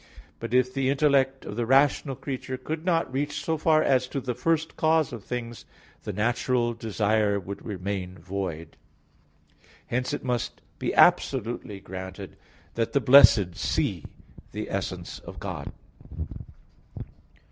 But 0.39 0.51
if 0.51 0.73
the 0.73 0.89
intellect 0.89 1.45
of 1.45 1.55
the 1.55 1.65
rational 1.67 2.15
creature 2.15 2.57
could 2.57 2.83
not 2.83 3.13
reach 3.13 3.39
so 3.45 3.55
far 3.55 3.83
as 3.83 4.07
to 4.07 4.19
the 4.19 4.33
first 4.33 4.75
cause 4.75 5.13
of 5.13 5.23
things, 5.23 5.63
the 6.05 6.11
natural 6.11 6.73
desire 6.73 7.39
would 7.39 7.63
remain 7.63 8.17
void. 8.17 8.77
Hence 9.85 10.11
it 10.11 10.23
must 10.23 10.61
be 10.79 10.91
absolutely 10.95 11.79
granted 11.81 12.35
that 12.73 12.93
the 12.93 12.99
blessed 12.99 13.55
see 13.55 14.05
the 14.53 14.71
essence 14.71 15.19
of 15.19 15.39
God. 15.39 15.71